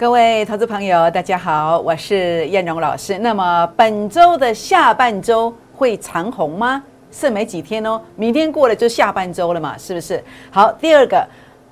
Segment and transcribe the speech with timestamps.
[0.00, 3.18] 各位投资朋友，大家好，我是燕荣老师。
[3.18, 6.82] 那么本周的下半周会长红吗？
[7.10, 10.24] 剩没几天哦，明天过了就下半周了嘛，是不是？
[10.50, 11.22] 好，第二个，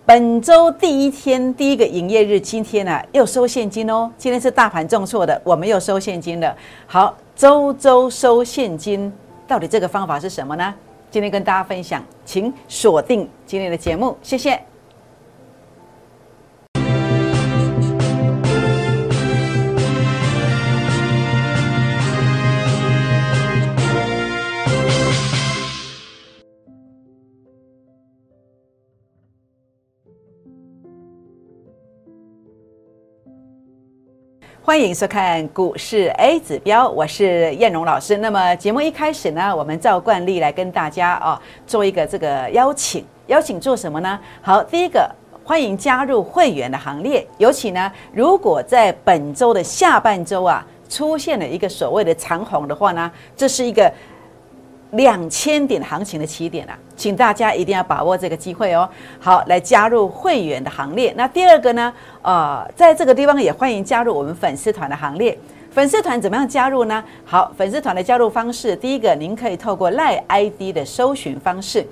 [0.04, 4.12] 本周第一天第一个营业日，今天呢又收现金哦。
[4.18, 6.54] 今天是大盘重挫的，我们又收现金了。
[6.86, 9.10] 好，周周收现金，
[9.46, 10.74] 到底这个方法是什么呢？
[11.10, 14.60] 今天跟大家分享，请锁定今天的节目，谢谢。
[34.68, 38.18] 欢迎收看股市 A 指标，我是燕荣老师。
[38.18, 44.20] 那么节目一开始呢，我们照惯例来跟大家啊做一个这个邀请，邀请做什么呢？
[44.42, 45.10] 好，第一个
[45.42, 47.26] 欢迎加入会员的行列。
[47.38, 53.90] 尤其呢，如果在本周的下半周啊出现了一个所谓的长红的话呢，这是一个。
[54.92, 58.88] 两千点行情的起点啊，请大家一定要把握这个机会哦。
[59.20, 61.12] 好，来加入会员的行列。
[61.14, 61.92] 那第二个呢？
[62.28, 65.34] 呃，在这个地方也欢迎加入我们粉丝团的行列。
[65.70, 67.02] 粉丝团怎么样加入呢？
[67.24, 71.86] 好，粉丝团的加入方式，第一个，您可以透过赖 ID 的搜寻方式，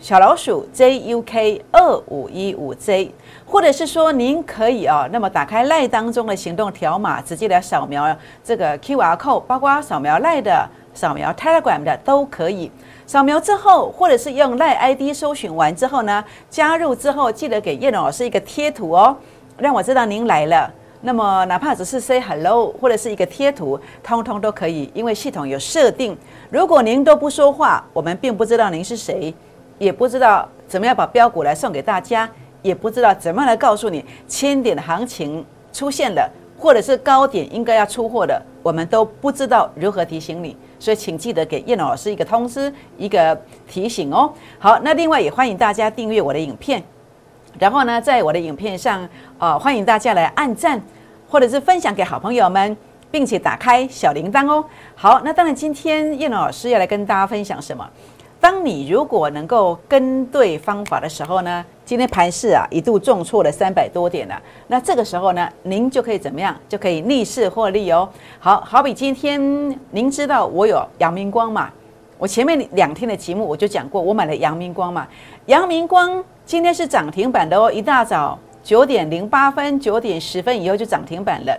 [0.00, 3.12] 小老鼠 JUK 二五一五 J，
[3.46, 8.12] 或者是说您可以哦，那么打开赖当中的行动条码，直接来扫描
[8.42, 10.68] 这个 QR code，包括扫描赖的。
[10.94, 12.68] 扫描 Telegram 的都可以，
[13.06, 19.16] 扫描之后，或者是用赖 ID 搜寻完之后呢，加入之后记得给叶老师一个贴图哦，
[19.58, 20.72] 让我知道您来了。
[21.00, 26.16] 那么哪怕只是 say hello 或者是一个贴图，通通都可以，因为系统有设定。
[26.50, 29.32] 如果您都不说话，我们并不知道您是谁，
[29.78, 32.28] 也不知道怎么样把标股来送给大家，
[32.62, 40.56] 也不知道怎么样来告诉你千点的行情出现了，或者是高点应该要出货的，我们都不知道如何提醒你。
[40.80, 44.32] 所以，请记得给叶老师一个通知，一个提醒哦。
[44.58, 46.82] 好，那另外也欢迎大家订阅我的影片，
[47.58, 49.06] 然后呢，在我的影片上，
[49.38, 50.80] 呃，欢迎大家来按赞，
[51.28, 52.76] 或者是分享给好朋友们，
[53.10, 54.64] 并且打开小铃铛哦。
[54.94, 57.88] 好，那当然，今天叶老师要来跟大家分享什么？
[58.40, 61.64] 当你如果能够跟对方法的时候呢？
[61.84, 66.54] 今天盘市啊一度重挫了三百多点了，那这个时候呢，您就可以怎么样？
[66.68, 68.08] 就可以逆势获利哦。
[68.38, 69.40] 好好比今天
[69.90, 71.70] 您知道我有阳明光嘛？
[72.18, 75.08] 我前面两天的节目我就讲过，我买了阳明光嘛。
[75.46, 81.54] 阳明光今天是涨停板的哦，一大早九点零八分、九点十分以后就涨停板了。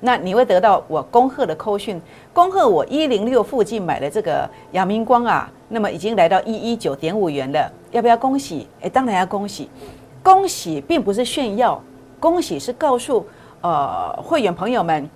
[0.00, 2.00] 那你会得到我恭贺的扣讯，
[2.32, 5.52] 恭贺我一零六附近买的这个阳明光啊。
[5.68, 8.66] 那么已经来到一一九点五元了，要不要恭喜？
[8.80, 9.68] 哎，当然要恭喜！
[10.22, 11.78] 恭喜并不是炫耀，
[12.18, 13.26] 恭喜是告诉
[13.60, 15.06] 呃会员朋友们，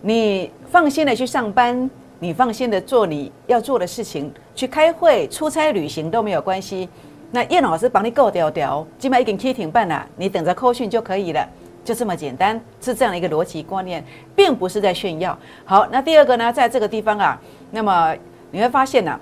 [0.00, 1.88] 你放心的去上班，
[2.18, 6.88] 你放心的做你要做的事情，去开会、出差、旅行都没有关系。
[7.32, 11.44] 那叶老师帮你够掉掉，今晚已经 K 停办了，你等着扣讯就可以了，
[11.84, 14.04] 就这么简单，是这样的一个逻辑观念，
[14.36, 15.36] 并不是在炫耀。
[15.64, 17.40] 好，那第二个呢，在这个地方啊，
[17.72, 18.14] 那么
[18.52, 19.18] 你会发现呢。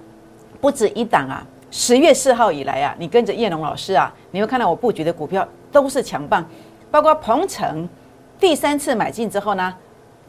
[0.61, 1.43] 不止一档啊！
[1.71, 6.47] 十月四号以来啊，你跟着叶龙老师啊，你会看到我布局的股票都是强棒，
[6.91, 7.89] 包括鹏程，
[8.39, 9.75] 第三次买进之后呢，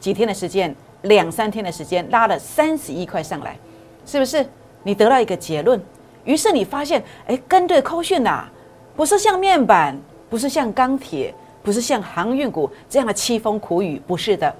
[0.00, 3.54] 几天的时间，两三天的时间拉了三十一块上来，
[4.06, 4.42] 是不是？
[4.84, 5.78] 你得到一个结论，
[6.24, 8.44] 于是你发现，哎，跟对扣讯呐，
[8.96, 9.98] 不是像面板，
[10.30, 14.54] 不是像钢铁，不是像航运股这样的凄风苦雨，不是的，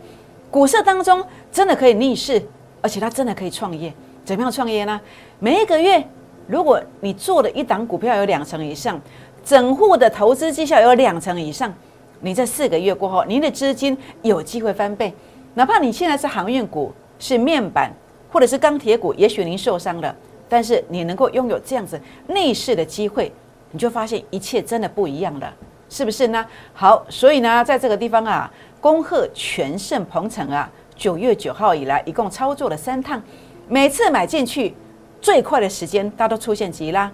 [0.51, 2.43] 股市当中真的可以逆势，
[2.81, 3.93] 而且它真的可以创业。
[4.25, 5.01] 怎么样创业呢？
[5.39, 6.05] 每一个月，
[6.47, 9.01] 如果你做的一档股票有两成以上，
[9.45, 11.73] 整户的投资绩效有两成以上，
[12.21, 15.13] 你在四个月过后，您的资金有机会翻倍。
[15.55, 17.93] 哪怕你现在是航运股、是面板
[18.31, 20.15] 或者是钢铁股，也许您受伤了，
[20.53, 23.33] 但是你能够拥有这样子逆势的机会，
[23.71, 25.51] 你就发现一切真的不一样了，
[25.89, 26.45] 是不是呢？
[26.75, 33.23] 好，所以呢，在这个地方啊，恭贺全盛鹏程啊，九月九号以来一共操作了三趟。
[33.67, 34.75] 每次买进去
[35.23, 37.11] 最快的时间，它都出现急拉。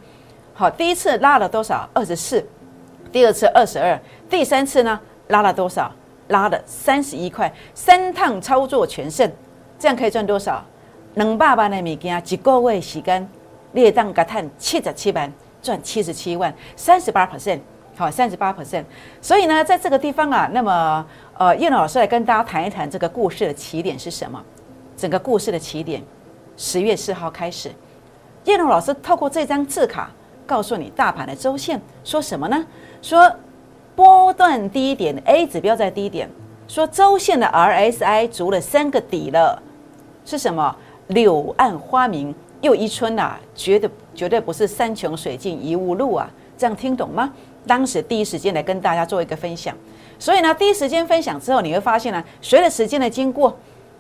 [0.52, 1.88] 好，第一次拉了多少？
[1.94, 2.44] 二十四。
[3.12, 3.96] 第二次二十二。
[4.28, 4.98] 第三次呢？
[5.28, 5.92] 拉了多少？
[6.26, 7.54] 拉了三十一块。
[7.72, 9.30] 三趟操作全胜，
[9.78, 10.64] 这样可以赚多少？
[11.18, 13.28] 两百万的物件，一个月时间，
[13.72, 17.58] 列当个赚七十七万，赚七十七万，三十八 percent。
[17.96, 18.84] 好，三十八 percent。
[19.20, 21.04] 所以呢，在这个地方啊，那么
[21.36, 24.40] 呃，叶老师来跟大家谈一谈这个故事的起点是什么？
[24.96, 26.00] 整个故事的起点。
[26.56, 27.72] 十月四号开始，
[28.44, 30.12] 叶龙老师透过这张字卡
[30.46, 32.64] 告诉你大盘的周线，说什么呢？
[33.02, 33.28] 说
[33.96, 36.30] 波段低点 A 指标在低点，
[36.68, 39.60] 说周线的 RSI 足了三个底了，
[40.24, 40.76] 是什么？
[41.08, 46.31] 柳暗花明又一村呐，绝对绝对不是山穷水尽疑无路啊！
[46.56, 47.32] 这样听懂吗？
[47.66, 49.76] 当时第一时间来跟大家做一个分享，
[50.19, 53.56] 所以呢，第一时间分享之后，你会发现呢，随着时间的经过，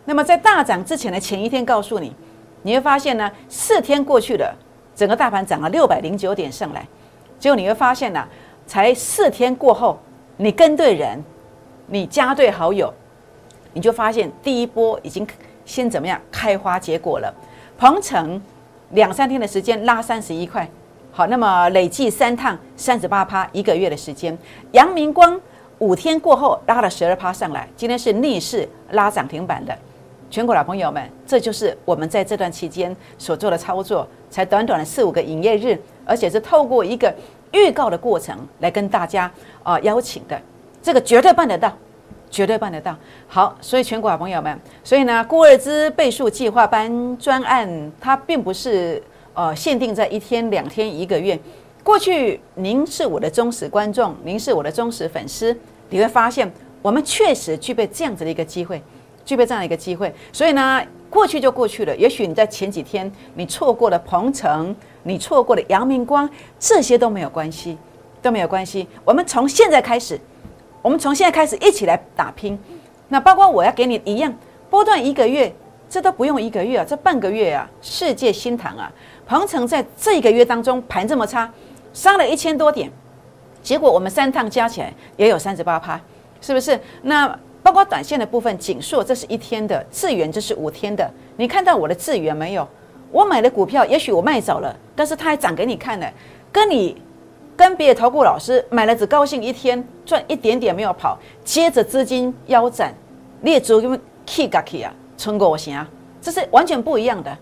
[0.06, 2.14] 那么在大涨之前的前一天告诉你，
[2.62, 4.56] 你会发现呢，四天过去了，
[4.94, 6.86] 整个大盘涨了六百零九点上来，
[7.38, 8.26] 结果你会发现呢，
[8.66, 9.98] 才四天过后，
[10.36, 11.22] 你跟对人，
[11.86, 12.92] 你加对好友，
[13.72, 15.26] 你就发现第一波已经
[15.68, 17.32] 先怎么样开花结果了，
[17.76, 18.40] 鹏程
[18.92, 20.66] 两三天的时间拉三十一块。
[21.12, 24.36] 好，那么累计三趟三十八趴，一个月的时间。
[24.72, 25.38] 阳明光
[25.78, 29.76] 五天过后拉了十二趴上来，今天是逆势拉涨停板的。
[30.30, 37.14] 全国老朋友们，这就是我们在这段期间所做的操作，才短短的四五个营业日，而且是透过一个
[37.52, 39.30] 预告的过程来跟大家
[39.62, 40.40] 啊邀请的，
[40.82, 41.76] 这个绝对办得到，
[42.30, 42.96] 绝对办得到。
[43.26, 49.02] 好，所以全国好朋友们，所以呢，郭二之倍数计划班专案，它并不是。
[49.34, 51.38] 呃，限定在一天、两天、一个月。
[51.84, 55.56] 过去您是我的忠实观众，您是我的忠实粉丝，
[55.90, 56.50] 你会发现
[56.82, 58.82] 我们确实具备这样子的一个机会，
[59.24, 60.12] 具备这样的一个机会。
[60.32, 61.96] 所以呢，过去就过去了。
[61.96, 66.28] 也许你在前几天你错过了鹏程，你错过了阳明光，
[66.58, 67.78] 这些都没有关系，
[68.20, 68.88] 都没有关系。
[69.04, 70.20] 我们从现在开始，
[70.82, 72.58] 我们从现在开始一起来打拼。
[73.08, 74.34] 那包括我要给你一样
[74.68, 75.52] 波段一个月，
[75.88, 78.92] 这都不用一个月啊，这半个月啊，世界新塘啊。
[79.26, 81.50] 鹏程在这一个月当中盘这么差，
[81.92, 82.90] 杀了一千多点，
[83.62, 86.00] 结果我们三趟加起来也有三十八趴，
[86.40, 86.78] 是不是？
[87.02, 91.10] 那包括短线的部分，锦硕这是一天的，智源这是五天的。
[91.36, 92.66] 你看到我的智源没有？
[93.10, 96.06] 我买的股票也许我卖走了，但是它还涨给你看呢。
[96.52, 96.96] 跟你
[97.58, 102.94] 跟别的投顾老师买了只高兴一天赚一点点没有跑，接着资金腰斩，
[103.42, 105.84] 列足因为 K 嘎 K 啊，冲过我行啊，
[106.22, 107.36] 这是完全不一样的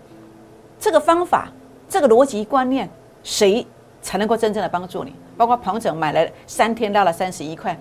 [0.79, 1.49] 这个方法。
[1.87, 2.89] 这个逻辑观念，
[3.23, 3.65] 谁
[4.01, 5.13] 才能够真正的帮助你？
[5.37, 7.79] 包括鹏程买了三天拉了三十一块，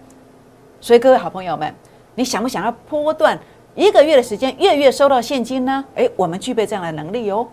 [0.78, 1.74] 所以各位好朋友们，
[2.14, 3.36] 你想不想要波段
[3.74, 5.82] 一个月的时间，月月收到现金呢？
[5.94, 7.48] 诶，我们具备这样的能力哦。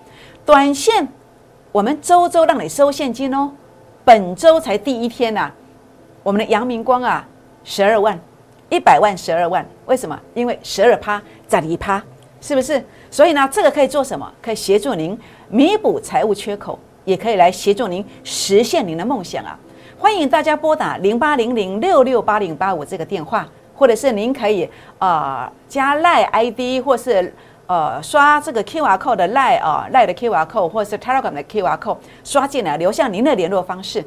[0.46, 1.08] 短线
[1.72, 3.50] 我们周周让你收现金哦。
[4.06, 5.50] 本周才第一天呐，
[6.24, 7.26] 我们的阳明光啊，
[7.64, 8.20] 十二万，
[8.70, 10.20] 一百万十二万，为什么？
[10.34, 12.04] 因为十二趴在一趴，
[12.42, 12.84] 是不是？
[13.10, 14.30] 所以呢，这个可以做什么？
[14.42, 15.18] 可以协助您。
[15.48, 19.58] 弥补财务缺口，也可以来协助您实现您的梦想啊！
[19.98, 24.70] 欢迎大家拨打零八零零六六八零八五这个电话，或者是您可以
[25.00, 27.34] 啊加赖 ID，或是
[27.68, 34.04] 呃刷这个 QR code 的赖啊赖的 QR code，或者是 Telegram 的 QR code 刷进来，留下您的联络方式，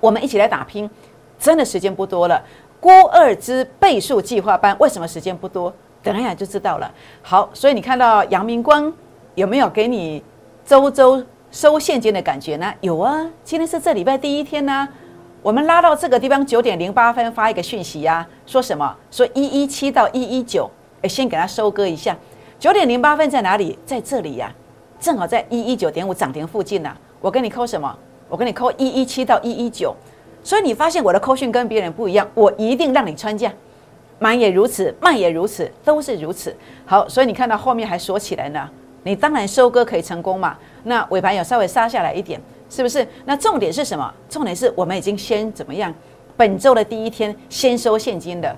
[0.00, 0.88] 我们一起来打拼。
[1.36, 2.42] 真的时间不多了，
[2.80, 5.70] 郭二之倍数计划班为什么时间不多？
[6.02, 6.90] 等一下就知道了。
[7.22, 8.90] 好，所以你看到杨明光
[9.34, 10.22] 有没有给你？
[10.64, 12.72] 周周收现金的感觉呢？
[12.80, 14.88] 有啊，今天是这礼拜第一天呢。
[15.42, 18.96] 我们拉到这个地方九点零八分发一个讯息呀，说什么？
[19.10, 20.70] 说一一七到一一九，
[21.02, 22.16] 哎，先给它收割一下。
[22.64, 23.78] 九点零八分在哪里？
[23.84, 24.50] 在这里呀，
[24.98, 26.96] 正好在一一九点五涨停附近呢。
[27.20, 27.94] 我跟你扣什么？
[28.26, 29.94] 我跟你扣一一七到一一九。
[30.42, 33.52] 所以你发现我的扣讯跟别人不一样，我一定让你穿价，
[34.18, 36.56] 买也如此，卖也如此，都是如此。
[36.86, 38.66] 好，所以你看到后面还锁起来呢。
[39.02, 40.56] 你当然收割可以成功嘛？
[40.84, 42.40] 那尾盘有稍微杀下来一点，
[42.70, 43.06] 是不是？
[43.26, 44.10] 那重点是什么？
[44.30, 45.92] 重点是我们已经先怎么样？
[46.34, 48.56] 本周的第一天先收现金的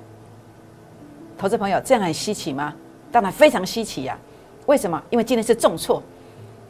[1.37, 2.73] 投资朋友，这样很稀奇吗？
[3.13, 4.19] 当然非常稀奇呀！
[4.67, 5.01] 为什么？
[5.11, 6.03] 因为今天是重挫，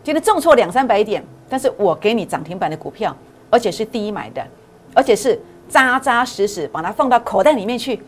[0.04, 3.16] 今天重挫两三百点，但是我给你涨停板的股票，
[3.50, 4.46] 而且是第一买的，
[4.94, 8.00] 而且是扎扎实实把它放到口袋里面去。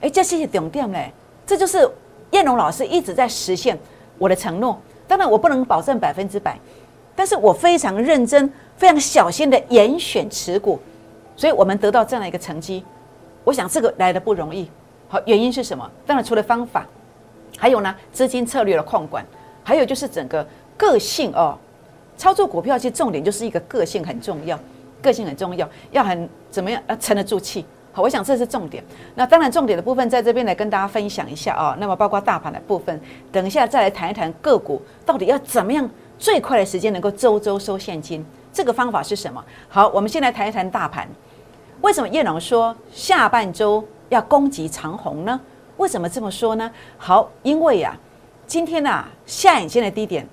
[0.00, 1.12] 哎，这是重点嘞！
[1.46, 1.88] 这就是
[2.30, 3.78] 燕龙老师一直在实现
[4.18, 4.80] 我的承诺。
[5.06, 6.58] 当然，我不能保证百分之百，
[7.14, 10.78] 但是我非常认真、非常小心的严选持股，
[11.36, 12.84] 所以我们得到这样的一个成绩。
[13.44, 14.70] 我想这个来的不容易。
[15.08, 15.90] 好，原因是什么？
[16.06, 16.86] 当然除了方法，
[17.60, 19.24] 还有呢资金策略的控管，
[19.62, 20.44] 还有就是整个
[20.76, 21.56] 个性哦。
[22.16, 24.58] 操作股票其实重点就是一个个性很重要，
[25.02, 27.64] 个性很重要，要很怎么样要沉得住气。
[27.92, 28.84] 好，我想这是重点。
[29.16, 31.76] 那当然，重点的部分在这边来跟大家分享一下啊。
[31.80, 33.00] 那么包括大盘的部分，
[33.32, 35.88] 等一下再来谈一谈个股到底要怎么样
[36.18, 39.44] 最快的时间能够周周收现金，这个方法是什么？
[39.68, 41.08] 好，我们先来谈一谈大盘。
[41.80, 45.40] 为什么叶龙说下半周要攻击长虹呢？
[45.80, 46.70] 为什么这么说呢？
[46.98, 47.96] 好，因为呀，
[48.46, 50.28] 今天呐下影线的低点。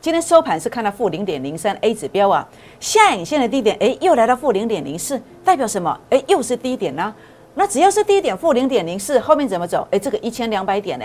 [0.00, 2.46] 今天收盘是看到负零点零三 A 指标啊，
[2.78, 5.98] 下影线的低点，哎，又来到负零点零四，代表什么？
[6.10, 7.12] 哎，又是低点呢？
[7.54, 9.84] 那只要是低点负零点零四，后面怎么走？
[9.90, 11.04] 哎，这个一千两百点呢？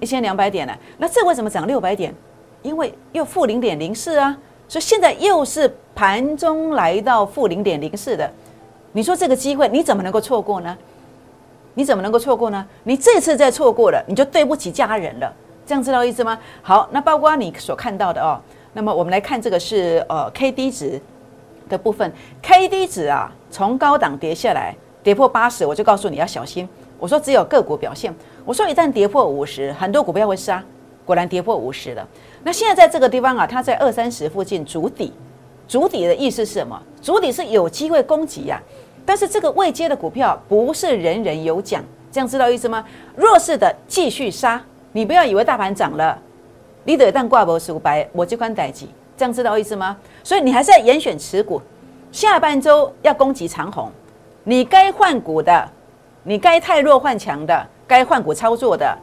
[0.00, 0.72] 一千两百点呢？
[0.96, 2.14] 那这为什么涨六百点？
[2.62, 4.34] 因为又负零点零四啊，
[4.66, 8.32] 所以现在又是盘中来到负零点零四的，
[8.92, 10.78] 你说这个机会你怎么能够错过呢？
[11.78, 12.66] 你怎么能够错过呢？
[12.82, 15.32] 你这次再错过了，你就对不起家人了。
[15.64, 16.36] 这样知道意思吗？
[16.60, 18.40] 好，那包括你所看到的哦。
[18.72, 21.00] 那么我们来看这个是呃 K D 值
[21.68, 26.68] 的部分，K D 值啊从高档跌下来，跌破八十，我就告诉你要小心。
[26.98, 28.12] 我说只有个股表现，
[28.44, 30.60] 我说一旦跌破五十，很多股票会杀。
[31.04, 32.04] 果然跌破五十了。
[32.42, 35.12] 那现在在这个地方啊，它在二三十附近筑底，
[35.68, 36.82] 筑底的意思是什么？
[37.00, 38.60] 筑底是有机会攻击呀。
[39.08, 42.84] 但是这个未接的股票不是人人有奖，这样知道意思吗？
[43.16, 44.62] 弱势的继续杀，
[44.92, 46.18] 你不要以为大盘涨了，
[46.84, 49.96] 你得当挂脖数白，我这款代级，这样知道意思吗？
[50.22, 51.58] 所以你还是要严选持股，
[52.12, 53.90] 下半周要攻击长虹，
[54.44, 55.66] 你该换股的，
[56.22, 58.94] 你该太弱换强的，该换股操作的，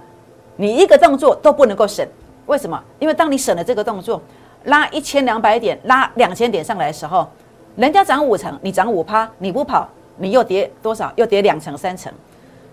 [0.56, 2.08] 你一个动作都不能够省，
[2.46, 2.80] 为什么？
[3.00, 4.22] 因为当你省了这个动作，
[4.66, 7.28] 拉一千两百点，拉两千点上来的时候。
[7.76, 9.86] 人家涨五成，你涨五趴，你不跑，
[10.18, 11.12] 你又跌多少？
[11.16, 12.12] 又跌两成、三成。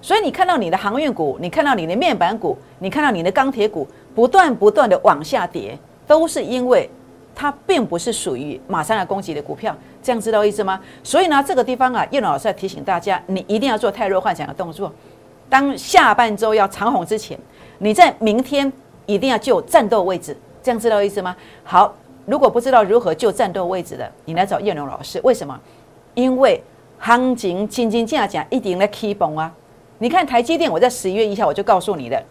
[0.00, 6.88] 所以你看到你的航运股，你看到你的面板股，你看到你的钢铁股不断不断的往下跌，都是因为
[7.34, 9.76] 它并不是属于马上要攻击的股票。
[10.02, 10.80] 这样知道意思吗？
[11.04, 14.92] 所以呢，这个地方啊，叶老师要提醒大家，你一定要做太弱幻想的动作。
[15.48, 17.38] 当下半周要长红之前，
[17.78, 18.72] 你在明天
[19.06, 20.36] 一定要就战斗位置。
[20.62, 21.36] 这样知道意思吗？
[21.64, 21.94] 好。
[22.24, 25.20] 如果不知道如何就战斗位置的，你来找叶龙老师。
[25.24, 25.58] 为什么？
[26.14, 26.62] 因为
[27.04, 29.52] 行情轻轻价价一定来 keep 崩啊！
[29.98, 32.24] 你看台积电，我在十一月一号我就告诉你的，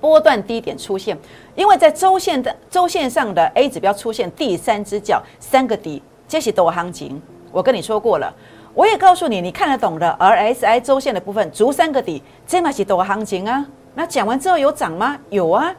[0.00, 1.18] 波段低点出现，
[1.56, 7.20] 因为在周线的周线上的 A 指标出现第三只脚，三个底，这是多行情。
[7.50, 8.32] 我跟你说过了，
[8.74, 13.66] 我也告诉你，你看得懂的 RSI 周线的部分，足三个底，这嘛是多行情啊！
[13.96, 15.18] 那讲完之后有涨吗？
[15.30, 15.74] 有啊，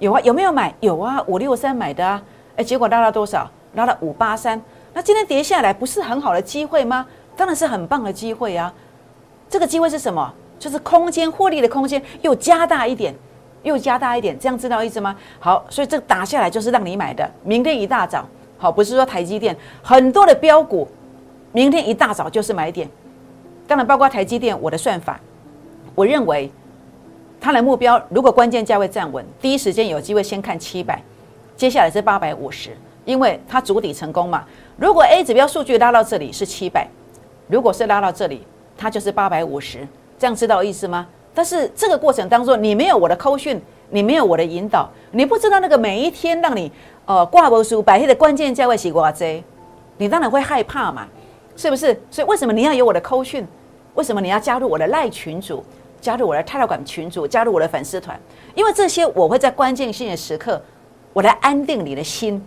[0.00, 0.74] 有啊，有没有买？
[0.80, 2.22] 有啊，五六三买的啊。
[2.56, 3.50] 哎，结果拉到多少？
[3.72, 4.60] 拉到五八三。
[4.92, 7.06] 那今天跌下来，不是很好的机会吗？
[7.36, 8.72] 当然是很棒的机会啊！
[9.48, 10.32] 这个机会是什么？
[10.58, 13.14] 就是空间获利的空间又加大一点，
[13.62, 15.14] 又加大一点，这样知道意思吗？
[15.38, 17.28] 好，所以这打下来就是让你买的。
[17.42, 18.26] 明天一大早，
[18.56, 20.88] 好，不是说台积电很多的标股，
[21.52, 22.88] 明天一大早就是买点。
[23.66, 25.20] 当然，包括台积电，我的算法，
[25.94, 26.50] 我认为
[27.40, 31.02] 它的目标，如果关键价位站稳，第一时间有机会先看七百。
[31.56, 32.70] 接下来是八百五十，
[33.04, 34.44] 因为它主底成功嘛。
[34.76, 36.88] 如果 A 指标数据拉到这里是七百，
[37.54, 38.44] 如果是拉到这里，
[38.76, 39.86] 它就是八百五十，
[40.18, 41.06] 这样知道意思吗？
[41.32, 46.72] 但是这个过程当中，你没有我的扣讯，你没有我的引导，你不知道那个每一天让你
[47.06, 49.26] 呃挂不输百黑的关键价位是多少，
[49.98, 51.06] 你当然会害怕嘛，
[51.54, 51.96] 是不是？
[52.10, 53.46] 所以为什么你要有我的扣讯？
[53.94, 55.62] 为什么你要加入我的赖群组，
[56.00, 58.18] 加入我的泰勒管群组，加入我的粉丝团？
[58.56, 60.60] 因为这些我会在关键性的时刻。
[61.12, 62.44] 我来安定你的心，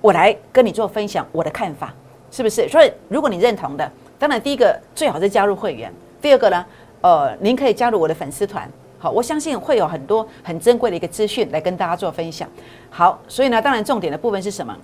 [0.00, 1.92] 我来跟你做分享我的看法，
[2.30, 2.66] 是不是？
[2.66, 6.66] 所以如果你认同的，当然第一个最好是加入会员，第二个呢，
[7.00, 12.48] 呃，您可以加入我的粉丝团，好，我相信会有很多很珍贵的一个资讯来跟大家做分享。
[12.90, 14.76] 好，所以呢，当然重点的部分是什么？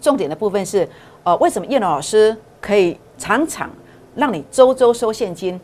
[0.00, 0.88] 重点的部分是，
[1.22, 3.70] 呃，为什么叶老师可以常常
[4.16, 5.58] 让你周周收现金，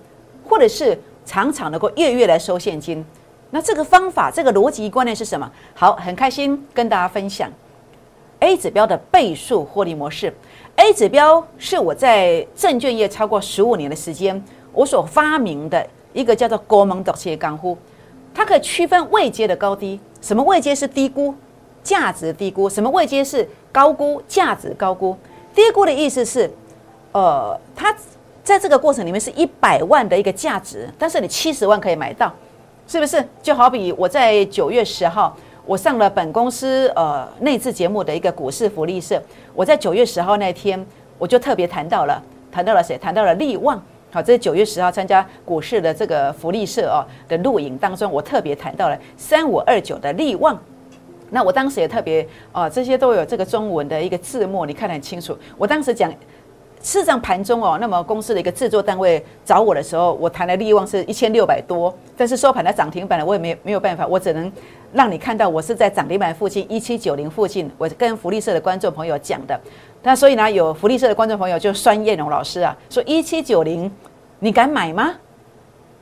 [0.48, 3.04] 或者是常常能够月月来收现金？
[3.50, 5.50] 那这个方法，这个逻辑观念是什么？
[5.74, 7.50] 好，很开心跟大家分享
[8.38, 10.32] A 指标的倍数获利模式。
[10.80, 17.76] A 指标是我在证券业超过十五年的时间，我所发明的一个叫做“国门导切干呼”，
[18.32, 20.00] 它可以区分位阶的高低。
[20.22, 21.34] 什么位阶是低估
[21.82, 22.66] 价值低估？
[22.66, 25.14] 什么位阶是高估价值高估？
[25.54, 26.50] 低估的意思是，
[27.12, 27.94] 呃，它
[28.42, 32.32] 在这个过程里面是一百万的一个价值，但是你七十万可以买到。
[32.86, 35.36] 是不是就好比我在九月十号，
[35.70, 39.22] 我上了本公司呃内置节目的一个股市福利社。
[39.54, 40.84] 我在九月十号那天，
[41.16, 42.98] 我就特别谈到了，谈到了谁？
[42.98, 43.80] 谈到了利旺。
[44.10, 50.60] 好，这是九月十号参加股市的这个福利社哦的录影当中，我特别谈到了三五二九的利旺。
[51.30, 55.38] 那我当时也特别啊，这些都有这个中文的一个字幕，你看得很清楚。
[55.56, 56.12] 我当时讲。
[56.82, 64.50] 事实上，盘中哦，那么公司的一个制作单位找我的时候，我谈的利旺是一千六百多，但是收盘的涨停板了，我也没没有办法，我只能
[64.94, 69.60] 让你看到我是在涨停板附近一七九零附近，我跟福利社的观众朋友讲的。
[70.02, 73.90] 那所以呢，有福利社的观众朋友就酸燕龙老师啊，说一七九零，
[74.38, 75.12] 你敢买吗？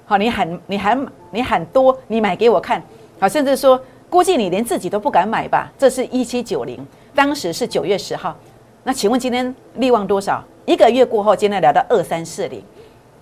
[0.07, 2.81] 好，你喊你喊你喊多，你买给我看。
[3.19, 5.73] 好，甚至说估计你连自己都不敢买吧。
[5.77, 8.37] 这是一七九零，当时是九月十号。
[8.85, 10.43] 那请问今天利旺多少？
[10.69, 12.63] 一个月过后，今天聊到二三四零，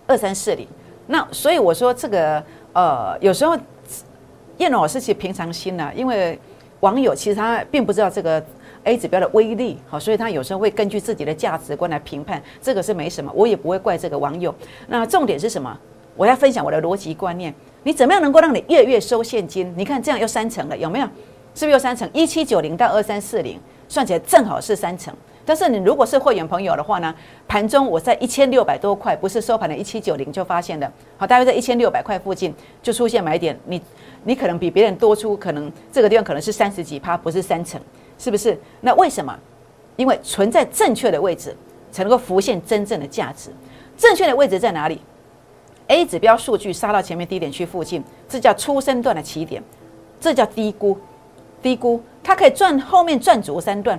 [0.04, 0.66] 二三四零。
[1.06, 3.56] 那所以我说这个呃，有时候
[4.56, 6.36] 叶老师其实平常心呢，因为
[6.80, 8.44] 网友其实他并不知道这个
[8.82, 14.52] A 指标的威力，好，所以他有时候会根据自己的价值观来评判，这个是没什么，我也不会怪这个网友。
[14.88, 15.78] 那重点是什么？
[16.16, 19.72] 我要分享我的逻辑观念，你怎么样能够让你月月收现金？
[19.76, 21.06] 你看这样又三成了，有没有？
[21.54, 22.10] 是不是又三成？
[22.12, 23.56] 一七九零到二三四零，
[23.88, 25.14] 算起来正好是三成。
[25.46, 27.14] 但是你如果是会员朋友的话呢，
[27.46, 33.80] 盘中我在一千六百多块，不是收盘的一七九零就发现的，好，大约在一千六百块附近就出现买点，你
[34.24, 37.80] 你可能比别人多出，可能这个地方可能是三十几趴，不是三成，
[38.18, 38.58] 是不是？
[38.80, 39.38] 那为什么？
[39.94, 41.56] 因为存在正确的位置，
[41.92, 43.50] 才能够浮现真正的价值。
[43.96, 45.00] 正确的位置在哪里
[45.86, 49.62] ？A 指标数据杀到前面低点区附近，这叫初升段的起点，
[50.20, 50.98] 这叫低估，
[51.62, 53.98] 低估它可以赚后面赚足三段。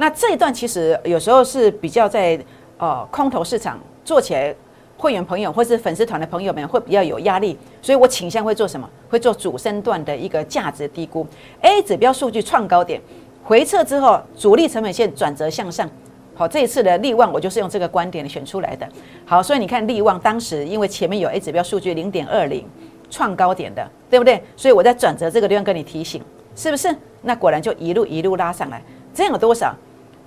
[0.00, 2.38] 那这一段其实有时候是比较在
[2.78, 4.54] 呃空头市场做起来，
[4.96, 8.88] 会员朋友或是粉丝团的朋友们会比较有压力，所以我倾向会做什么？
[9.10, 11.26] 会做主升段的一个价值低估。
[11.62, 13.00] A 指标数据创高点
[13.42, 15.90] 回撤之后，主力成本线转折向上。
[16.36, 18.88] 好，这一次的利旺我就是用这个观点选出来的。
[19.26, 22.64] 好，所以你看利旺当时因为前面有 A 指标数据零点二零
[23.10, 24.40] 创高点的，对不对？
[24.56, 26.22] 所以我在转折这个地方跟你提醒，
[26.54, 26.94] 是不是？
[27.22, 28.80] 那果然就一路一路拉上来，
[29.12, 29.74] 这样有多少？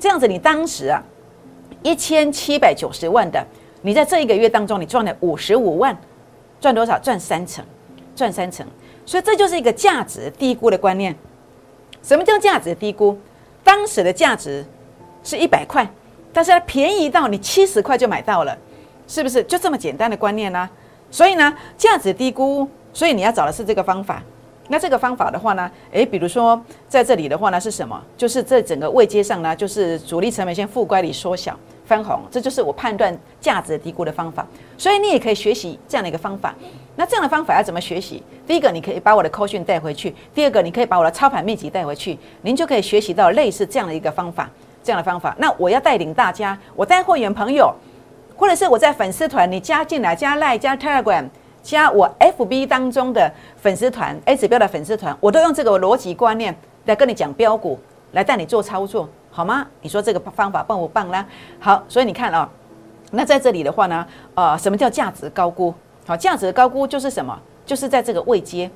[0.01, 1.01] 这样子你当时啊
[1.83, 3.45] 一千七百九十万的，
[3.83, 5.95] 你在这一个月当中你赚了五十五万，
[6.59, 6.97] 赚多少？
[6.97, 7.63] 赚三成，
[8.15, 8.65] 赚三成。
[9.05, 11.15] 所以这就是一个价值低估的观念。
[12.01, 13.15] 什么叫价值低估？
[13.63, 14.65] 当时的价值
[15.23, 15.87] 是一百块。
[16.33, 18.57] 但是它便宜到你七十块就买到了，
[19.05, 20.67] 是不是就这么简单的观念呢？
[21.11, 24.23] 所以呢，价值低估，所以你要找的是这个方法。
[24.71, 28.01] 那这个方法的话呢，诶，比如说在这里的话呢是什么？
[28.15, 34.47] 就是这整个位阶上呢，就是主力成本线负乖离缩小分红，这就是我判断价值低估的方法。
[34.77, 36.55] 所以你也可以学习这样的一个方法。
[36.95, 38.23] 那这样的方法要怎么学习？
[38.47, 44.49] 第一个，你可以把我的扣讯带回去；第二个，你可以把我的操盘秘籍带回去，您就可以学习到类似这样的一个方法。
[44.81, 47.73] 这样的方法，那我要带领大家，我带会员朋友，
[48.37, 51.25] 或者是我在粉丝团，你加进来，加那加 Telegram，
[51.61, 57.79] 加我 FB 当中的粉丝团 A 指标的粉丝团，我都用这个逻辑观念来跟你讲标股，
[58.11, 59.67] 来带你做操作，好吗？
[59.81, 61.25] 你说这个方法棒不棒呢？
[61.59, 62.49] 好，所以你看啊，
[63.11, 65.73] 那在这里的话呢，呃，什么叫价值高估？
[66.05, 67.37] 好，价值高估就是什么？
[67.65, 68.69] 就是在这个位阶，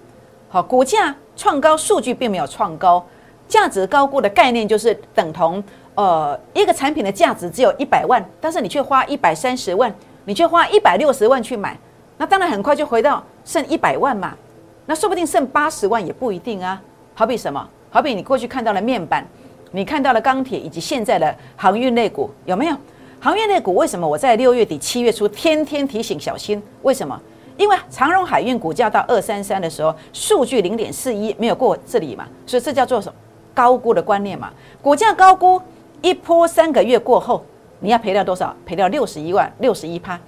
[0.47, 3.03] 好，股价创高，数据并没有创高，
[3.47, 5.63] 价值高估的概念就是等同。
[5.95, 9.93] 呃，一个产品的价值只有一百万，但是你却花一百三十万，
[10.25, 11.77] 你却花一百六十万去买，
[12.17, 14.33] 那当然很快就回到剩一百万嘛。
[14.85, 16.81] 那说不定剩八十万也不一定啊。
[17.13, 17.67] 好比什么？
[17.89, 19.25] 好比你过去看到了面板，
[19.71, 22.75] 你看到了钢铁，以及现在的航运类股，有没有？
[23.19, 26.61] 航运类股为什么我在六月底七月初天天提醒小心？
[26.83, 27.19] 为什么？
[27.57, 33.15] 因为长荣海运股价到二三三的时候，数据零点四一没有过这里嘛，所以这叫做什么？
[33.53, 34.51] 高估的观念嘛，
[34.81, 35.61] 股价高估。
[36.01, 37.43] 一波三个月过后，
[37.79, 38.55] 你要赔掉多少？
[38.63, 40.19] 赔掉六十一万，六十一趴，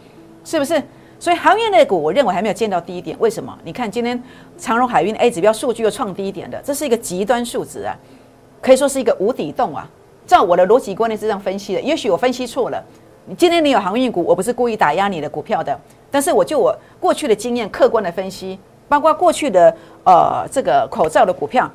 [0.43, 0.82] 是不是？
[1.19, 3.17] 所以行业类股，我认为还没有见到低点。
[3.19, 3.58] 为什么？
[3.63, 4.21] 你看今天
[4.58, 7.95] 长荣海运 A 指标数据又创低点的，这是一个极端数值啊，
[8.62, 9.89] 可以说是一个无底洞啊。
[10.25, 12.84] 照我的逻辑观念是这样分析的，也许我分析错了。
[13.38, 15.77] 今天你有航运股，我不是故意打压你的股票的，
[16.12, 21.69] 但是我就我过去的经验，客观的分析，包括过去的呃这个口罩的股票，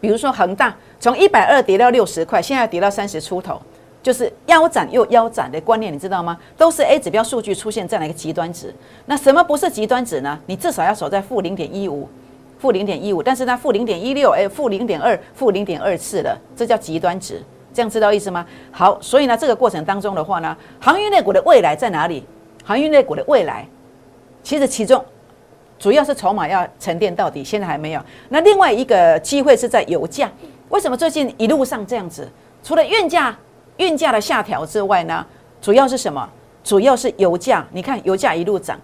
[0.00, 0.74] 比如说恒大。
[1.00, 3.60] 从一百二跌到六十块，现在跌到三十出头，
[4.02, 6.36] 就是腰斩又腰斩的观念，你知道吗？
[6.58, 8.74] 都是 A 指标数据出现这样的一个极端值。
[9.06, 10.38] 那什么不是极端值呢？
[10.46, 12.08] 你至少要守在负零点一五，
[12.58, 17.40] 负零点一五，但是它负零点一六，哎，负零点二，负零点二次了，这叫极端值。
[17.72, 18.44] 这样知道意思吗？
[18.70, 22.24] 好，所以呢，这个过程当中的话呢，航运类股的未来在哪里？
[22.64, 23.66] 航运类股的未来，
[24.42, 25.02] 其实其中
[25.78, 28.00] 主要是筹码要沉淀到底，现在还没有。
[28.28, 30.30] 那另外一个机会是在油价。
[30.68, 32.28] 为什么最近一路上这样子？
[32.62, 33.36] 除了运价
[33.78, 35.24] 运价的下调之外呢？
[35.60, 36.28] 主要是什么？
[36.64, 37.66] 主要是油价。
[37.72, 38.78] 你看油价一路涨，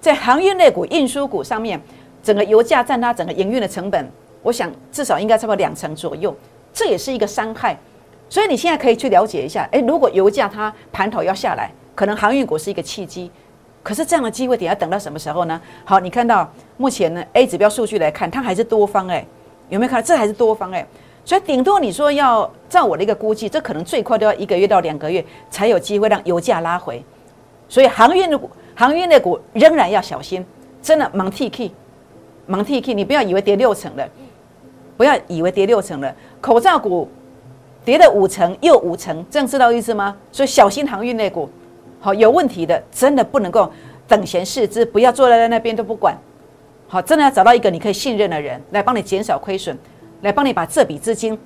[0.00, 1.80] 在航运类股、运输股上面，
[2.22, 4.10] 整个油价占它整个营运的成本，
[4.42, 6.34] 我想至少应该差不多两成左右。
[6.72, 7.78] 这也是一个伤害。
[8.28, 13.30] 所以你现在可以去了解一下，诶，如果油价它盘头要下来，可能航运股是一个契机。
[13.82, 15.60] 可是这样的机会点要等到什么时候呢？
[15.84, 19.26] 好，你看到目前呢 A 指标数据来看，它还是多方诶，
[19.68, 20.06] 有没有看到？
[20.06, 20.86] 这还是多方诶。
[21.24, 27.02] 所以顶多你说要照我的一个估计，这可能最快都要一个月到两个月才有机会让油价拉回。
[27.68, 30.44] 所以航运的股、航运的股仍然要小心，
[30.82, 31.72] 真的忙 T K，
[32.46, 34.06] 忙 T K，你不要以为跌六成了，
[34.98, 37.08] 不要以为跌六成了，口罩股
[37.84, 40.14] 跌了五成又五成，这样知道意思吗？
[40.30, 41.48] 所以小心航运类股，
[42.00, 43.72] 好有问题的，真的不能够
[44.06, 46.14] 等闲视之，不要坐在那边都不管。
[46.86, 49.76] 好，真的要找到一个你可以信任的人来帮你减少亏损，
[50.24, 51.38] 来帮你把这笔资金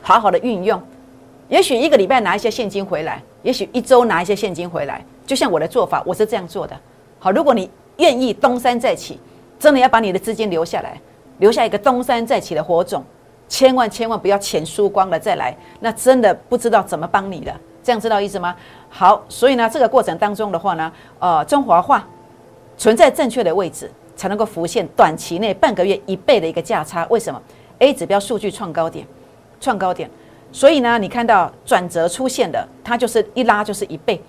[0.00, 0.80] 好好的运用。
[1.48, 5.04] 也许一个礼拜拿一些现金回来，也许一周拿一些现金回来。
[5.26, 6.74] 就像我的做法，我是这样做的。
[7.18, 9.18] 好，如果你愿意东山再起，
[9.58, 11.00] 真的要把你的资金留下来，
[11.38, 13.04] 留下一个东山再起的火种，
[13.48, 17.60] 千万千万不要钱输光了再来，那真的不知道怎么帮你了。
[17.82, 18.54] 这样知道意思吗？
[18.88, 22.06] 好，所以呢，这个过程当中的话呢，呃，中华化
[22.78, 23.90] 存在正确的位置。
[24.14, 27.04] 才能够浮现短期内半个月一倍的一个价差。
[27.06, 27.42] 为什么
[27.82, 29.04] ？A 指标数据创高点，
[29.60, 30.08] 创高点。
[30.52, 34.22] 所以呢，你看到转折出现的，它就是一拉就是一倍。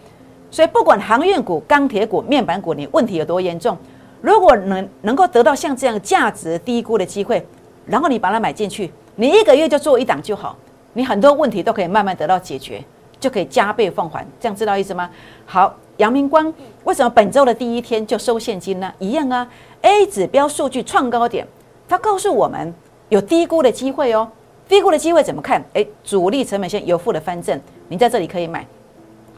[0.49, 3.77] 所以不管航运股、钢铁股、面板股，你问题有多严重，
[4.21, 7.45] 如果能能够得到像这样价值低估的机会，
[7.85, 10.55] 然后你把它买进去，你一个月就做一档就好，
[10.93, 12.83] 你很多问题都可以慢慢得到解决，
[13.19, 14.25] 就可以加倍奉还。
[14.39, 15.09] 这样知道意思吗？
[15.45, 16.51] 好，阳明光
[16.85, 18.91] 为什么本周的第一天就收现金呢？
[18.99, 19.47] 一样啊。
[19.81, 21.45] A 指标数据创高点，
[21.89, 22.73] 它告诉我们
[23.09, 24.27] 有低估的机会哦。
[24.67, 25.63] 低估的机会怎么看？
[25.73, 28.65] 诶，主力成本线有负的翻正，你在这里可以买。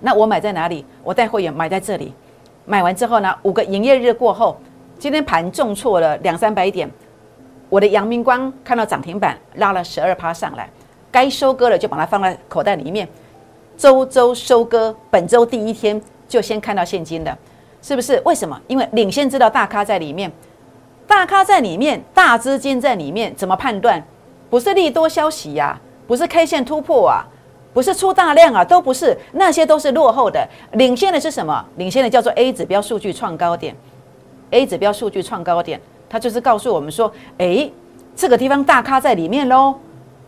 [0.02, 0.86] 那我买在哪里？
[1.04, 2.14] 我带会员买在这里。
[2.66, 4.58] 买完之后呢，五个营业日过后，
[5.00, 6.90] 今天盘重挫了两三百点，
[7.70, 10.70] 我的阳明光看到涨停板拉了十二趴上来，
[11.12, 13.08] 该收割的就把它放在口袋里面，
[13.78, 14.96] 周周收割。
[15.10, 17.38] 本周第一天就先看到现金的。
[17.82, 18.20] 是不是？
[18.26, 18.60] 为什么？
[18.68, 20.32] 因为领先知道大咖在里面，
[21.08, 24.04] 大咖在里面，大资金在里面，怎么判断？
[24.50, 27.26] 不是利多消息呀，不是 K 线突破啊，
[27.74, 30.48] 不是出大量啊，都不是，那些都是落后的。
[30.74, 31.66] 领先的是什么？
[31.78, 33.76] 领先的叫做 A 指标数据创高点
[34.52, 37.72] ，A 指标数据创高点，它就是告诉我们说，诶，
[38.16, 39.76] 这个地方大咖在里面喽，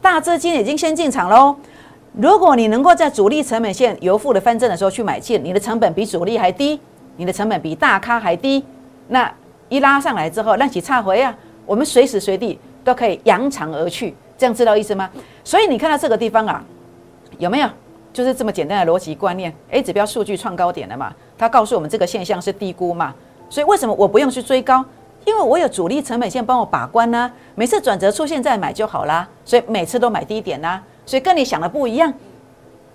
[0.01, 1.55] 大资金已经先进场喽。
[2.13, 6.79] 如果你能够在主力成本线由负的翻正的时候去买进，你的成本比主力还低。
[7.19, 8.63] 你的成本比大咖还低，
[9.07, 9.27] 那
[9.69, 15.09] 一拉上来之后，那起差回啊，我们随时随地都可以扬长而去，这样知道意思吗？
[15.43, 16.63] 所以你看到这个地方啊，
[17.37, 17.69] 有没有？
[18.13, 19.53] 就是这么简单的逻辑观念。
[19.69, 21.13] A 指标数据创高点了嘛？
[21.37, 23.13] 它告诉我们这个现象是低估嘛？
[23.49, 24.83] 所以为什么我不用去追高？
[25.25, 27.31] 因为我有主力成本线帮我把关呢。
[27.53, 29.27] 每次转折出现再买就好啦。
[29.45, 30.81] 所以每次都买低点啦。
[31.05, 32.11] 所以跟你想的不一样，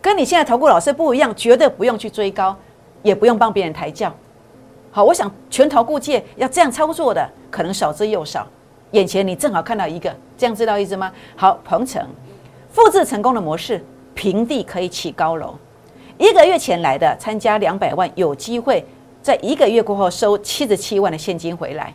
[0.00, 2.56] 跟你现在投顾老师不一样，绝对不用去追高。
[3.02, 4.14] 也不用帮别人抬轿，
[4.94, 8.46] 好，我想全投顾界要这样操作的可能少之又少。
[8.90, 11.10] 眼前你正好看到一个，这样知道意思吗？
[11.34, 12.06] 好，鹏程
[12.70, 13.82] 复制成功的模式，
[14.14, 15.54] 平地可以起高楼。
[16.18, 18.84] 一个月前来的参加两百万，有机会
[19.22, 21.94] 在一个月过后收七十七万的现金回来。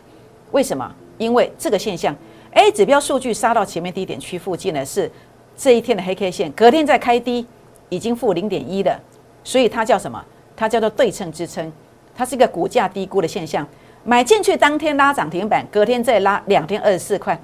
[0.50, 0.92] 为什么？
[1.18, 2.12] 因为这个现象
[2.50, 5.08] ，A 指标数据杀到前面低点区附近呢，是
[5.56, 7.46] 这一天的黑 K 线，隔天再开低，
[7.90, 9.00] 已经负零点一了，
[9.44, 10.20] 所以它叫什么？
[10.56, 11.72] 它叫做对称支撑，
[12.18, 13.64] 它是一个股价低估的现象。
[14.02, 17.38] 买进去当天拉涨停板，隔天再拉两天二十四块。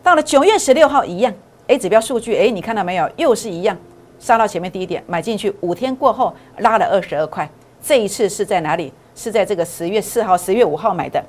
[0.00, 1.34] 到了九月十六号一样
[1.66, 3.10] ，A 指标数据，哎，你看到没有？
[3.16, 3.76] 又是一样，
[4.20, 7.50] 杀到前面低点，买进去五天过后拉了二十二块。
[7.82, 8.92] 这一次是在哪里？
[9.16, 11.20] 是在这个十月四号、十月五号买的。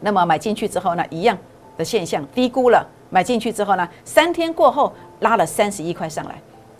[0.00, 1.36] 那么买进去之后呢，一样
[1.78, 2.86] 的现象，低估了。
[3.08, 6.34] 买进去之后呢，三天过后拉了三十一块上来，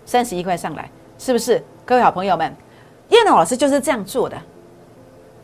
[0.05, 1.63] 三十一块上来，是不是？
[1.87, 2.55] 各位好朋友们。
[3.09, 4.37] 叶龙老师就是这样做的，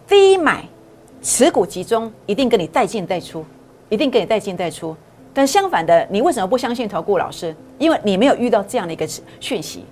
[0.07, 0.65] 低买，
[1.23, 3.45] 持股集中，一定跟你带进带出，
[3.89, 4.95] 一定跟你带进带出。
[5.33, 7.55] 但相反的，你为什么不相信投顾老师？
[7.79, 9.07] 因为你没有遇到这样的一个
[9.41, 9.85] 讯息，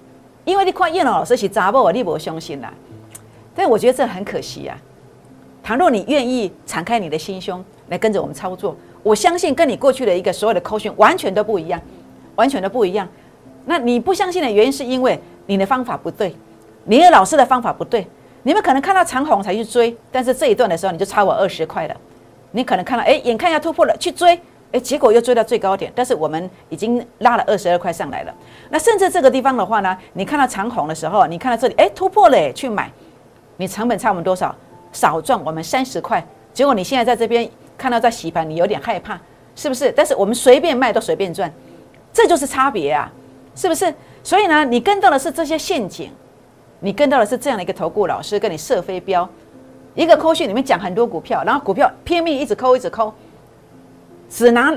[0.44, 2.72] 因为你看叶老师是砸爆我，你不相信啦。
[3.54, 4.76] 但我觉得这很可惜呀。
[5.62, 11.80] 倘若你愿意敞开你的心胸来跟着我们操作，我相信跟你过去的一个所有的口讯完全都不一样，
[12.36, 13.08] 完全都不一样。
[13.64, 16.34] 那你不相信的原因是因为你的方法不对。
[16.84, 18.04] 你的老师的方法不对，
[18.44, 21.96] 你们可能看到长虹才去追，但是这一段的时候你就差我二十块了。
[22.50, 24.38] 你可能看到，哎，眼看要突破了，去追，
[24.72, 28.34] 哎，结果又追到最高点，但是我们已经拉了二十二块上来了。
[28.68, 32.90] 那甚至这个地方的话呢，你看到长虹的时候，你看到这里，哎，突破了，去买，
[33.56, 34.54] 你成本差我们多少？
[34.92, 36.22] 少赚我们三十块。
[36.52, 39.18] 结果你现在在这边看到在洗盘，你有点害怕，
[39.56, 39.90] 是不是？
[39.92, 41.50] 但是我们随便卖都随便赚，
[42.12, 43.10] 这就是差别啊，
[43.54, 43.94] 是不是？
[44.22, 46.10] 所以呢，你跟到的是这些陷阱。
[46.84, 49.26] 你跟到的是这样的一个投顾老师，跟你设飞镖，
[49.94, 53.14] 一个扣讯里面讲很多股票，然后股票拼命一直扣，一直扣，
[54.28, 54.72] 只拿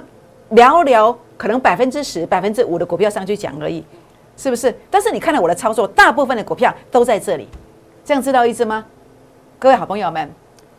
[0.51, 3.83] 寥寥可能百分之十、百分之五的股票上去讲而已，
[4.37, 4.73] 是不是？
[4.91, 7.47] 但是你看到我的操作，大部分的股票都在这里，
[8.03, 8.85] 这样知道意思吗？
[9.57, 10.29] 各位好朋友们，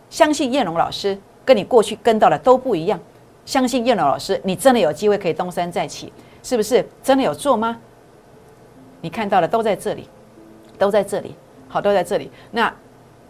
[0.09, 3.01] 相信燕龙老师跟你过去跟到的都不一样，
[3.45, 6.13] 相信燕龙老师，你真的有机会可以东山再起，
[6.45, 6.87] 是不是？
[7.03, 7.77] 真的有做吗？
[9.01, 10.09] 你看到的都在这里。
[10.79, 11.35] 都在这里，
[11.69, 12.31] 好，都在这里。
[12.51, 12.73] 那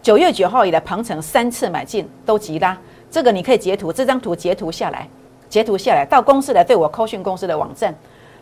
[0.01, 2.77] 九月九号以来，鹏程三次买进都急拉，
[3.09, 5.07] 这个你可以截图，这张图截图下来，
[5.49, 7.93] 截图下来到公司来对我扣讯公司的网站。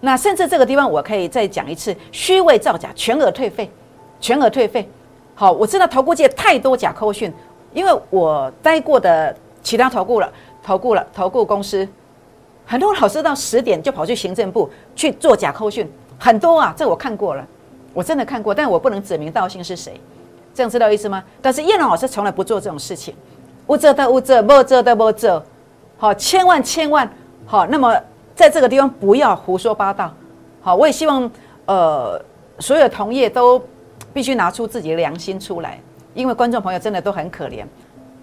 [0.01, 3.69] 那甚至这个地方我可以再讲一次，虚伪造假，全额退费，
[4.19, 4.87] 全额退费。
[5.33, 7.33] 好，我知道投顾界太多假扣讯，
[7.73, 11.87] 因为我待过的其他投顾了，投顾了，投顾公司，
[12.65, 15.89] 很多老师到十点就跑去行政部去做假扣讯，
[16.19, 17.47] 很多啊，这我看过了，
[17.95, 19.99] 我真的看过，但我不能指名道姓是谁，
[20.53, 21.23] 这样知道意思吗？
[21.41, 23.15] 但是叶龙老师从来不做这种事情，
[23.65, 25.43] 无遮的无遮，无遮的无遮，
[25.97, 27.11] 好，千万千万
[27.47, 27.99] 好，那么
[28.35, 30.13] 在这个地方不要胡说八道，
[30.61, 31.31] 好，我也希望
[31.65, 32.21] 呃
[32.59, 33.59] 所有同业都。
[34.13, 35.77] 必须拿出自己的良心出来，
[36.13, 37.65] 因为观众朋友真的都很可怜，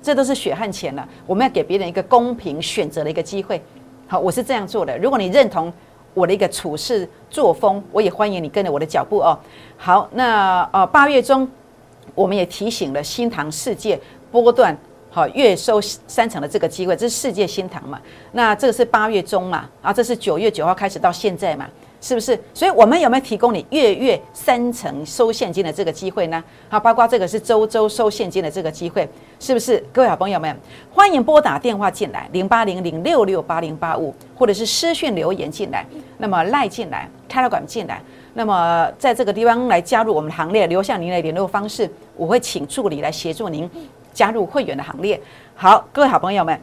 [0.01, 1.07] 这都是血汗钱了。
[1.27, 3.63] 我们要给别人一个公平选择的一个机会。
[4.09, 4.97] 好，我是这样做的。
[4.97, 5.71] 如果你认同
[6.15, 9.39] 我的一个处事作风，我也欢迎你跟着我的脚步哦。
[9.77, 11.49] 好，那呃八月中，
[12.15, 13.99] 我们也提醒了新塘世界
[14.31, 14.77] 波段
[15.11, 18.01] 好月收三成的这个机会，这是世界新塘嘛？
[18.33, 19.69] 那这个是八月中嘛？
[19.81, 21.67] 啊，这是九月九号开始到现在嘛？
[22.03, 22.39] 是不是？
[22.53, 26.43] 所以我们有没有提供你月月三成收现金的这个机会呢？
[26.69, 29.79] 好，包括这个是周周收现金的这个机会，是不是？
[29.93, 30.55] 各位好朋友们，
[30.93, 35.87] 欢迎拨打电话进来，零八零零六六八零八五，或者是私讯留言进来，
[36.19, 38.03] 那么赖进来，开了馆进来，
[38.35, 43.71] 那么在这个地方来加入我们的行列，留下您的联络方式，我会请助理来协助您
[44.13, 45.21] 加入会员的行列。
[45.55, 46.61] 好，各位好朋友们，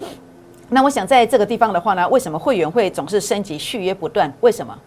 [0.68, 4.30] 那我想在这个地方的话呢，为什么会员会总是升级续约不断？
[4.42, 4.78] 为什么？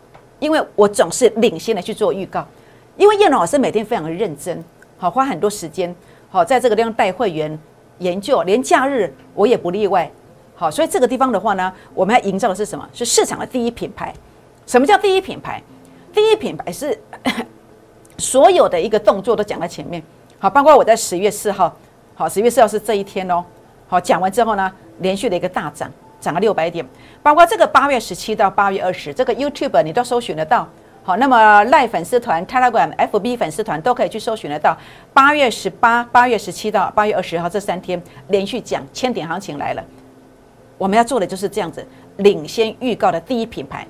[0.43, 2.45] 因为我总是领先的去做预告，
[2.97, 4.63] 因为叶龙老师每天非常的认真，
[4.99, 5.95] 好花很多时间，
[6.29, 7.57] 好在这个地方带会员
[7.99, 10.11] 研究，连假日我也不例外，
[10.57, 12.85] 好，所以这个地方的话呢，我们要营造的是什么？
[12.93, 14.13] 是市场的第一品牌。
[14.67, 15.63] 什么叫第一品牌？
[16.13, 16.99] 第一品牌是
[18.19, 20.03] 所有的一个动作都讲在前面，
[20.41, 21.73] 好，包括我在十月四号，
[22.17, 23.45] 好，十月四号是这一天哦，
[23.87, 25.89] 好，讲完之后呢，连续的一个大涨。
[26.23, 26.87] 涨了六百点，
[27.21, 30.67] 包括这个八月十七到八月二十，这个 YouTube 你都搜寻得到。
[31.03, 34.79] 好，那么赖粉丝团、Telegram、FB 粉丝团都可以去搜寻得到。
[35.13, 39.83] 八月十八、八月十七到八月二十号这三天连续讲千点行情来了。
[40.79, 41.85] 我们要做的就是这样子，
[42.19, 43.85] 领先预告的第一品牌。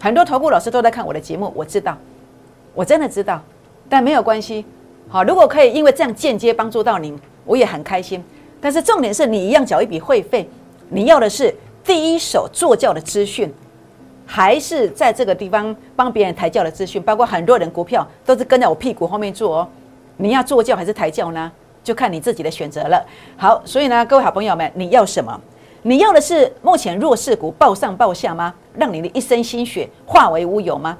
[0.00, 1.98] 很多投顾老师都在看我的节目，我知道，
[2.74, 3.42] 我真的知道，
[3.88, 4.64] 但没有关系。
[5.08, 8.22] 好，如果可以因为这样间接帮助到您，我也很开心。
[8.60, 10.48] 但是重点是你一样缴一笔会费，
[10.88, 11.52] 你要的是。
[11.84, 13.52] 第一手做教的资讯，
[14.24, 19.68] 还是在这个地方帮别人抬轿的资讯，包括很多人股票都是跟在我屁股后面做哦。
[20.16, 21.50] 你要做教还是抬轿呢？
[21.82, 23.04] 就看你自己的选择了。
[23.36, 25.40] 好，所以呢，各位好朋友们，你要什么？
[25.82, 28.54] 你要的是目前弱势股报上报下吗？
[28.76, 30.96] 让你的一身心血化为乌有吗？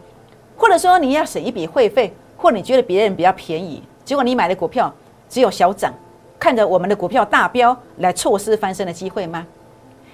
[0.57, 4.93] 或者说你要省一笔会费，或你觉得别人比较便宜，结果你买的股票
[5.29, 5.95] 只有小涨，
[6.37, 9.47] 看着我们的股票大飙来错失翻身的机会吗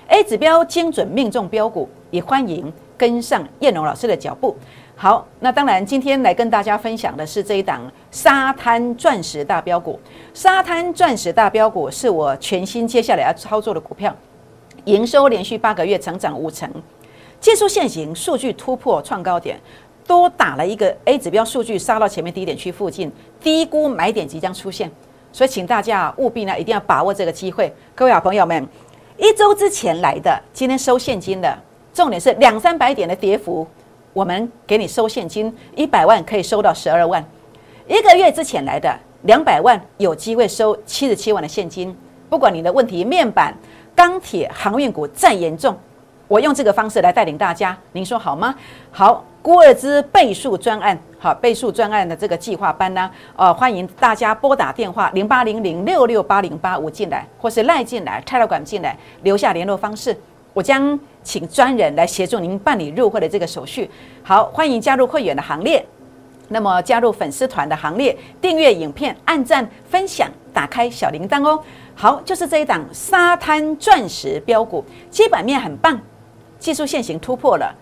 [0.09, 4.57] ？A 指标精准命中标股，也欢迎跟上燕龙老师的脚步。
[4.97, 10.01] 好，那当然今天来跟大家分享的是这一档沙滩钻石大标股。
[10.35, 14.13] 沙滩钻石大标股是我全新接下来要操作的股票，
[14.87, 16.69] 营收连续八个月成长五成，
[17.39, 19.57] 技术线型数据突破创高点，
[20.05, 24.91] 多打了一个 A 指标数据杀到前面低点区附近，低估买点即将出现，
[25.33, 28.67] 所以请大家务必呢一定要把握这个机会，各位好朋友们。
[29.19, 31.59] 一周之前来的，今天收现金的，
[31.93, 33.67] 重点是两三百点的跌幅，
[34.13, 37.25] 我们给你收现金，一百万可以收到十二万。
[37.89, 41.95] 一个月之前来的两百万，有机会收七十七万的现金。
[42.31, 43.53] 不管你的问题，面板、
[43.93, 45.77] 钢铁、航运股再严重，
[46.29, 48.55] 我用这个方式来带领大家，您说好吗？
[48.93, 49.25] 好。
[49.41, 60.15] 孤二之倍数专案，好倍数专案的这个计划班呢，呃，欢迎大家拨打电话零八零零六六八零八五进来，或是赖进来、Telegram 进来，留下联络方式，
[60.53, 63.89] 我将请专人来协助您办理入会的这个手续。
[64.23, 65.83] 好，欢迎加入会员的行列，
[66.49, 71.63] 那么加入粉丝团的行列，订阅影片、按赞、分享、打开小铃铛哦。
[71.95, 75.99] 好，就是这一档沙滩钻石标股，基本面很棒，
[76.59, 77.73] 技术线型突破了，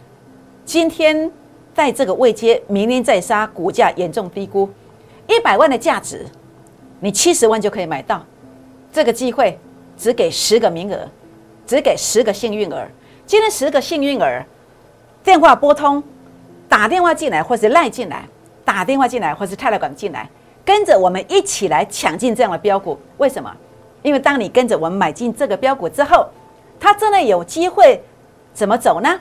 [0.65, 1.33] 今天。
[1.77, 4.67] 在这个位阶，明年再杀，股价严重低估，
[5.29, 6.25] 一百万的价值，
[7.01, 8.25] 你七十万就可以买到。
[8.91, 9.59] 这个机会
[9.95, 11.07] 只给十个名额，
[11.67, 12.91] 只给十个幸运儿。
[13.27, 14.43] 今天十个幸运儿，
[15.23, 16.03] 电话拨通，
[16.67, 18.25] 打电话进来或是赖进来，
[18.65, 20.27] 打电话进来或是泰来管进来，
[20.65, 22.99] 跟着我们一起来抢进这样的标股。
[23.19, 23.55] 为什么？
[24.01, 26.27] 因为当你跟着我们买进这个标股之后，
[26.81, 28.01] 它真的有机会
[28.55, 29.21] 怎么走呢？